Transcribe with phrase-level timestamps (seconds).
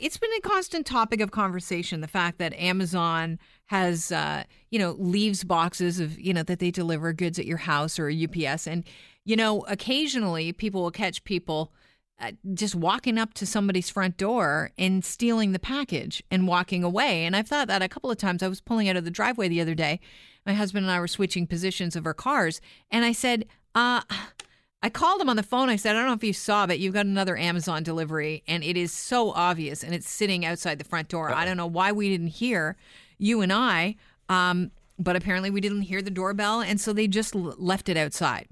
[0.00, 2.00] it's been a constant topic of conversation.
[2.00, 6.70] The fact that Amazon has, uh, you know, leaves boxes of, you know, that they
[6.70, 8.66] deliver goods at your house or UPS.
[8.66, 8.84] And,
[9.24, 11.72] you know, occasionally people will catch people
[12.20, 17.24] uh, just walking up to somebody's front door and stealing the package and walking away.
[17.24, 18.42] And I've thought that a couple of times.
[18.42, 20.00] I was pulling out of the driveway the other day.
[20.44, 22.60] My husband and I were switching positions of our cars.
[22.90, 24.02] And I said, uh,
[24.82, 25.68] I called him on the phone.
[25.68, 28.64] I said, I don't know if you saw, but you've got another Amazon delivery, and
[28.64, 31.30] it is so obvious, and it's sitting outside the front door.
[31.32, 32.76] I don't know why we didn't hear
[33.18, 33.96] you and I,
[34.30, 37.98] um, but apparently we didn't hear the doorbell, and so they just l- left it
[37.98, 38.48] outside.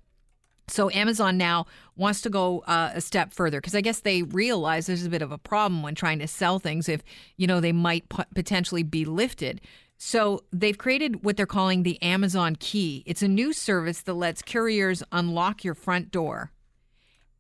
[0.70, 1.64] So Amazon now
[1.96, 5.22] wants to go uh, a step further because I guess they realize there's a bit
[5.22, 7.02] of a problem when trying to sell things if
[7.38, 9.62] you know they might p- potentially be lifted.
[9.98, 13.02] So they've created what they're calling the Amazon Key.
[13.04, 16.52] It's a new service that lets couriers unlock your front door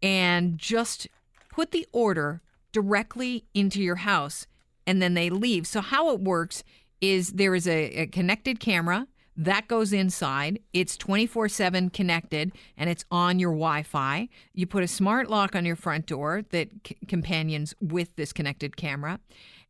[0.02, 1.06] and just
[1.48, 4.46] put the order directly into your house
[4.86, 5.66] and then they leave.
[5.66, 6.64] So how it works
[7.00, 10.58] is there is a, a connected camera that goes inside.
[10.72, 14.28] It's 24 7 connected and it's on your Wi Fi.
[14.52, 18.76] You put a smart lock on your front door that c- companions with this connected
[18.76, 19.20] camera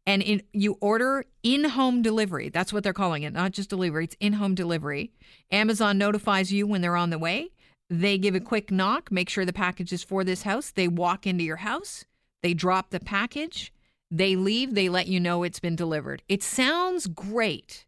[0.09, 2.49] and in, you order in-home delivery.
[2.49, 4.05] That's what they're calling it, not just delivery.
[4.05, 5.13] It's in-home delivery.
[5.51, 7.51] Amazon notifies you when they're on the way.
[7.91, 10.71] They give a quick knock, make sure the package is for this house.
[10.71, 12.07] They walk into your house.
[12.43, 13.71] They drop the package.
[14.11, 14.75] They leave.
[14.75, 16.23] They let you know it's been delivered.
[16.27, 17.85] It sounds great.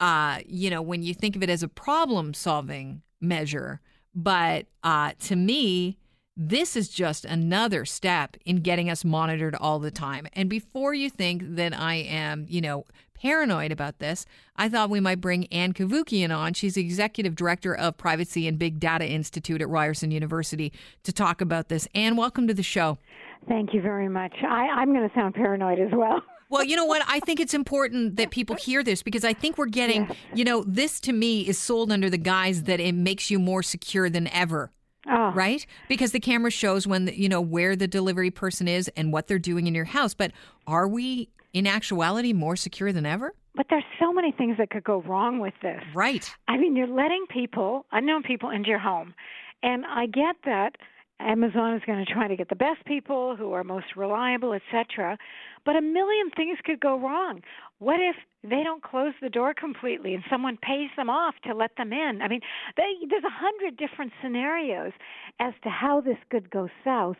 [0.00, 3.80] Uh, you know, when you think of it as a problem-solving measure,
[4.14, 5.96] but uh, to me,
[6.36, 10.26] this is just another step in getting us monitored all the time.
[10.32, 15.00] And before you think that I am, you know, paranoid about this, I thought we
[15.00, 16.52] might bring Ann Cavoukian on.
[16.54, 20.72] She's executive director of Privacy and Big Data Institute at Ryerson University
[21.04, 21.86] to talk about this.
[21.94, 22.98] Ann, welcome to the show.
[23.46, 24.34] Thank you very much.
[24.42, 26.22] I, I'm going to sound paranoid as well.
[26.50, 27.02] Well, you know what?
[27.08, 30.16] I think it's important that people hear this because I think we're getting, yes.
[30.34, 33.62] you know, this to me is sold under the guise that it makes you more
[33.62, 34.70] secure than ever.
[35.08, 35.32] Oh.
[35.34, 35.66] Right?
[35.88, 39.26] Because the camera shows when, the, you know, where the delivery person is and what
[39.26, 40.14] they're doing in your house.
[40.14, 40.32] But
[40.66, 43.34] are we, in actuality, more secure than ever?
[43.54, 45.80] But there's so many things that could go wrong with this.
[45.94, 46.28] Right.
[46.48, 49.14] I mean, you're letting people, unknown people, into your home.
[49.62, 50.76] And I get that
[51.20, 55.16] Amazon is going to try to get the best people who are most reliable, etc.
[55.64, 57.40] But a million things could go wrong.
[57.78, 61.76] What if they don't close the door completely and someone pays them off to let
[61.76, 62.20] them in?
[62.20, 62.40] I mean,
[62.76, 64.92] they, there's a hundred different scenarios
[65.38, 67.16] as to how this could go south,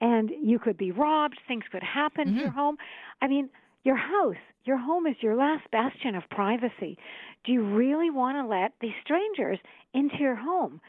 [0.00, 1.38] and you could be robbed.
[1.48, 2.36] Things could happen mm-hmm.
[2.36, 2.76] to your home.
[3.22, 3.48] I mean,
[3.82, 6.98] your house, your home is your last bastion of privacy.
[7.44, 9.58] Do you really want to let these strangers
[9.94, 10.80] into your home?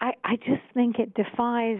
[0.00, 1.78] I, I just think it defies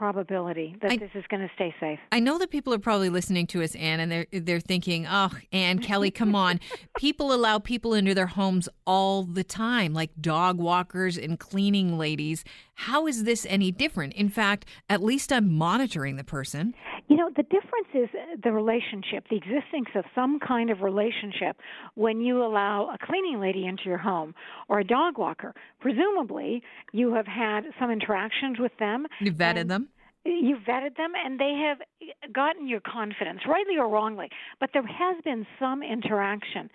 [0.00, 1.98] probability that I, this is going to stay safe.
[2.10, 5.30] I know that people are probably listening to us, Ann, and they're they're thinking, "Oh,
[5.52, 6.58] Ann Kelly, come on!"
[6.98, 12.44] people allow people into their homes all the time, like dog walkers and cleaning ladies.
[12.80, 14.14] How is this any different?
[14.14, 16.74] In fact, at least I'm monitoring the person.
[17.08, 18.08] You know, the difference is
[18.42, 21.58] the relationship, the existence of some kind of relationship
[21.94, 24.34] when you allow a cleaning lady into your home
[24.70, 25.52] or a dog walker.
[25.80, 29.06] Presumably, you have had some interactions with them.
[29.20, 29.90] You vetted them?
[30.24, 34.30] You vetted them and they have gotten your confidence, rightly or wrongly.
[34.58, 36.70] But there has been some interaction.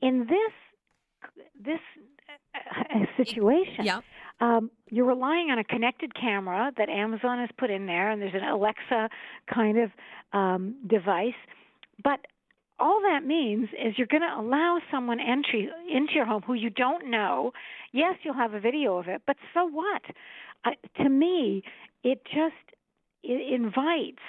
[0.00, 0.52] In this
[1.62, 1.80] this
[2.54, 4.00] uh, situation, yeah
[4.42, 8.34] um, you're relying on a connected camera that Amazon has put in there, and there's
[8.34, 9.08] an Alexa
[9.52, 9.90] kind of
[10.34, 11.32] um, device.
[12.04, 12.20] But
[12.78, 16.68] all that means is you're going to allow someone entry into your home who you
[16.68, 17.52] don't know.
[17.92, 20.02] Yes, you'll have a video of it, but so what?
[20.66, 20.72] Uh,
[21.02, 21.62] to me,
[22.04, 22.76] it just
[23.22, 24.22] it invites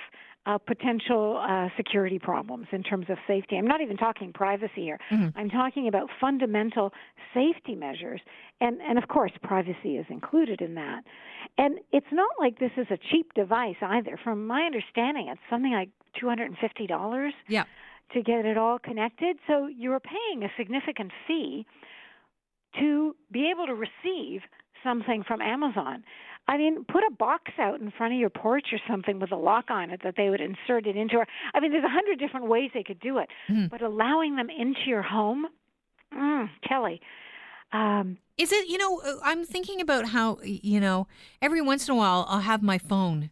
[0.46, 3.56] uh, potential uh, security problems in terms of safety.
[3.56, 5.00] I'm not even talking privacy here.
[5.12, 5.38] Mm-hmm.
[5.38, 6.92] I'm talking about fundamental
[7.34, 8.22] safety measures,
[8.60, 11.04] and and of course, privacy is included in that.
[11.58, 14.20] And it's not like this is a cheap device either.
[14.24, 15.90] From my understanding, it's something like
[16.20, 17.34] two hundred and fifty dollars.
[17.48, 17.64] Yeah.
[18.14, 21.66] To get it all connected, so you're paying a significant fee
[22.80, 24.42] to be able to receive
[24.84, 26.04] something from Amazon.
[26.48, 29.38] I mean, put a box out in front of your porch or something with a
[29.38, 31.18] lock on it that they would insert it into.
[31.18, 33.70] Or, I mean, there's a hundred different ways they could do it, mm.
[33.70, 35.48] but allowing them into your home,
[36.14, 37.02] mm, Kelly.
[37.72, 38.68] Um, Is it?
[38.68, 41.08] You know, uh, I'm thinking about how you know
[41.42, 43.32] every once in a while I'll have my phone,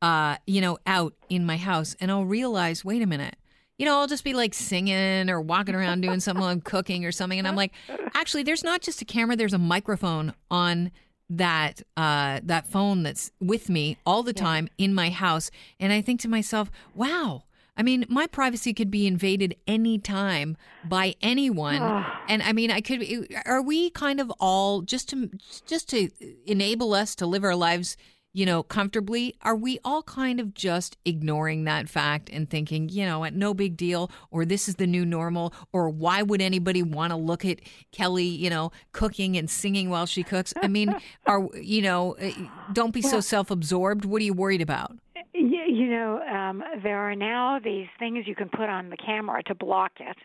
[0.00, 3.36] uh, you know, out in my house, and I'll realize, wait a minute.
[3.78, 7.12] You know, I'll just be like singing or walking around doing something I'm cooking or
[7.12, 7.38] something.
[7.38, 7.72] And I'm like,
[8.14, 10.92] actually, there's not just a camera, there's a microphone on
[11.30, 16.02] that uh, that phone that's with me all the time in my house, and I
[16.02, 17.44] think to myself, "Wow."
[17.76, 21.80] I mean, my privacy could be invaded anytime by anyone.
[22.28, 23.02] and I mean, I could
[23.46, 25.30] are we kind of all just to
[25.64, 26.10] just to
[26.44, 27.96] enable us to live our lives
[28.32, 33.04] you know, comfortably, are we all kind of just ignoring that fact and thinking, you
[33.04, 37.10] know, no big deal, or this is the new normal, or why would anybody want
[37.10, 37.60] to look at
[37.92, 40.54] Kelly, you know, cooking and singing while she cooks?
[40.62, 40.94] I mean,
[41.26, 42.32] are, you know, eh,
[42.72, 44.04] don't be well, so self absorbed.
[44.04, 44.96] What are you worried about?
[45.34, 49.54] You know, um, there are now these things you can put on the camera to
[49.54, 50.16] block it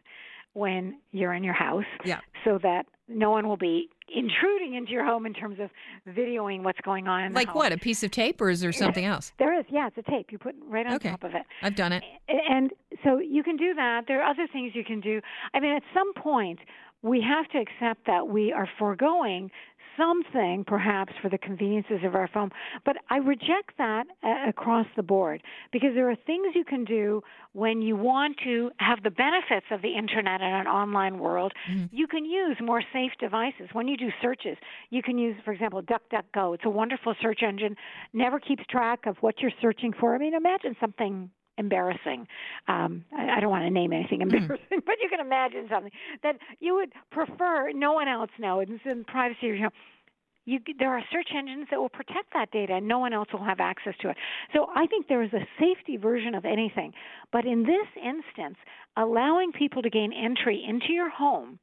[0.55, 2.21] when you're in your house yeah.
[2.45, 5.69] so that no one will be intruding into your home in terms of
[6.07, 7.33] videoing what's going on.
[7.33, 7.71] like what?
[7.71, 9.33] A piece of tape, or is there something else?
[9.37, 9.65] There is.
[9.69, 10.31] Yeah, it's a tape.
[10.31, 11.09] You put right on okay.
[11.09, 11.43] top of it.
[11.61, 12.03] I've done it.
[12.27, 12.71] And
[13.03, 14.05] so you can do that.
[14.07, 15.21] There are other things you can do.
[15.53, 16.59] I mean, at some point,
[17.05, 19.51] we have to accept that we are foregoing
[19.95, 22.49] something perhaps for the conveniences of our phone.
[22.83, 27.21] But I reject that uh, across the board because there are things you can do
[27.53, 31.53] when you want to have the benefits of the internet and an online world.
[31.71, 31.95] Mm-hmm.
[31.95, 33.69] You can use more safe devices.
[33.71, 34.57] When you do searches,
[34.89, 36.55] you can use, for example, DuckDuckGo.
[36.55, 37.75] It's a wonderful search engine,
[38.13, 40.15] never keeps track of what you're searching for.
[40.15, 42.27] I mean, imagine something embarrassing.
[42.67, 44.29] Um, I, I don't want to name anything hmm.
[44.33, 45.91] embarrassing, but you can imagine something
[46.23, 48.59] that you would prefer no one else know.
[48.59, 49.47] It's in privacy.
[49.47, 49.69] You know,
[50.45, 53.43] you, there are search engines that will protect that data and no one else will
[53.43, 54.17] have access to it.
[54.53, 56.93] So I think there is a safety version of anything.
[57.31, 58.57] But in this instance,
[58.95, 61.59] allowing people to gain entry into your home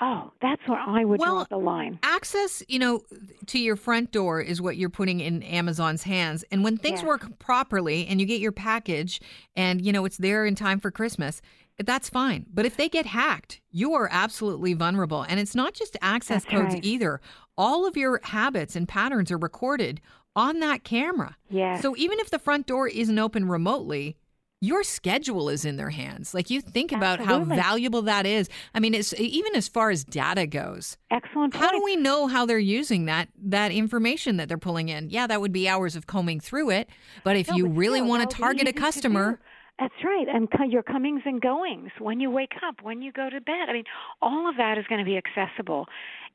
[0.00, 1.98] Oh, that's where I would well, draw the line.
[2.02, 3.02] Access, you know,
[3.46, 6.44] to your front door is what you're putting in Amazon's hands.
[6.52, 9.20] And when things work properly and you get your package
[9.56, 11.42] and, you know, it's there in time for Christmas,
[11.84, 12.46] that's fine.
[12.52, 15.22] But if they get hacked, you are absolutely vulnerable.
[15.22, 16.84] And it's not just access that's codes right.
[16.84, 17.20] either.
[17.56, 20.00] All of your habits and patterns are recorded
[20.36, 21.36] on that camera.
[21.50, 21.80] Yeah.
[21.80, 24.16] So even if the front door isn't open remotely,
[24.60, 26.34] your schedule is in their hands.
[26.34, 27.56] Like you think about Absolutely.
[27.56, 28.48] how valuable that is.
[28.74, 30.96] I mean, it's even as far as data goes.
[31.10, 31.54] Excellent.
[31.54, 31.64] Point.
[31.64, 35.10] How do we know how they're using that that information that they're pulling in?
[35.10, 36.88] Yeah, that would be hours of combing through it.
[37.22, 39.38] But if no, you but really want to target a customer,
[39.78, 40.26] that's right.
[40.28, 43.68] And your comings and goings, when you wake up, when you go to bed.
[43.68, 43.84] I mean,
[44.20, 45.86] all of that is going to be accessible.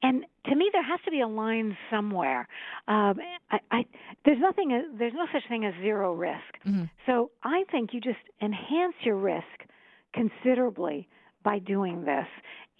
[0.01, 2.47] And to me, there has to be a line somewhere.
[2.87, 3.19] Um,
[3.51, 3.85] I, I,
[4.25, 4.71] there's nothing.
[4.71, 6.39] Uh, there's no such thing as zero risk.
[6.65, 6.85] Mm-hmm.
[7.05, 9.43] So I think you just enhance your risk
[10.13, 11.07] considerably
[11.43, 12.27] by doing this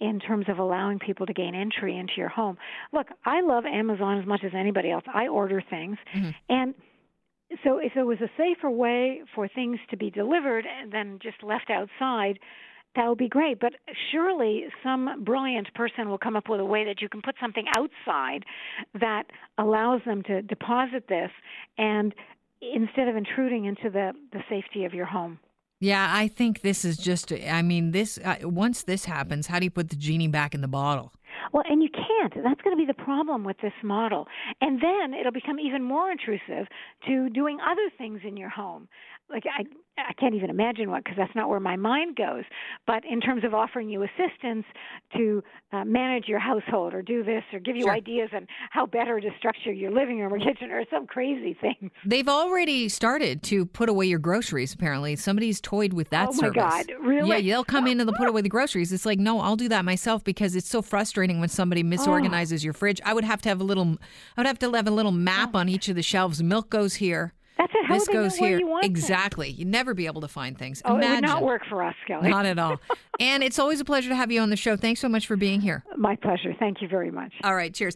[0.00, 2.56] in terms of allowing people to gain entry into your home.
[2.92, 5.04] Look, I love Amazon as much as anybody else.
[5.12, 6.30] I order things, mm-hmm.
[6.48, 6.74] and
[7.62, 11.70] so if there was a safer way for things to be delivered than just left
[11.70, 12.38] outside,
[12.96, 13.60] that would be great.
[13.60, 13.74] But
[14.10, 17.66] surely some brilliant person will come up with a way that you can put something
[17.76, 18.44] outside
[18.98, 19.24] that
[19.58, 21.30] allows them to deposit this
[21.76, 22.14] and
[22.60, 25.38] instead of intruding into the, the safety of your home.
[25.80, 29.64] Yeah, I think this is just, I mean, this, uh, once this happens, how do
[29.64, 31.12] you put the genie back in the bottle?
[31.54, 32.34] Well, and you can't.
[32.42, 34.26] That's going to be the problem with this model.
[34.60, 36.66] And then it'll become even more intrusive
[37.06, 38.88] to doing other things in your home.
[39.30, 39.62] Like I
[39.96, 42.44] I can't even imagine what because that's not where my mind goes.
[42.86, 44.64] But in terms of offering you assistance
[45.16, 45.42] to
[45.72, 47.92] uh, manage your household or do this or give you sure.
[47.92, 51.90] ideas on how better to structure your living room or kitchen or some crazy thing.
[52.04, 54.74] They've already started to put away your groceries.
[54.74, 56.56] Apparently, somebody's toyed with that oh service.
[56.56, 56.92] my God!
[57.00, 57.28] Really?
[57.28, 58.92] Yeah, they'll come in and they'll put away the groceries.
[58.92, 61.84] It's like no, I'll do that myself because it's so frustrating when somebody oh.
[61.84, 62.64] misorganizes oh.
[62.64, 63.00] your fridge.
[63.04, 63.96] I would have to have a little.
[64.36, 65.58] I would have to have a little map oh.
[65.58, 66.42] on each of the shelves.
[66.42, 67.32] Milk goes here.
[67.84, 68.60] How this goes here.
[68.82, 69.50] exactly.
[69.50, 70.82] You'd never be able to find things.
[70.84, 71.12] Oh, Imagine.
[71.12, 72.30] it would not work for us, Kelly.
[72.30, 72.80] Not at all.
[73.20, 74.76] and it's always a pleasure to have you on the show.
[74.76, 75.84] Thanks so much for being here.
[75.96, 76.54] My pleasure.
[76.58, 77.32] Thank you very much.
[77.44, 77.72] All right.
[77.72, 77.92] Cheers.